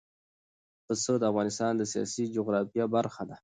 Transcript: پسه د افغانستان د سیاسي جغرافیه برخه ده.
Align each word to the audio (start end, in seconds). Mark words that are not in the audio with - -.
پسه 0.85 1.11
د 1.17 1.23
افغانستان 1.31 1.71
د 1.77 1.83
سیاسي 1.91 2.23
جغرافیه 2.35 2.85
برخه 2.95 3.23
ده. 3.29 3.35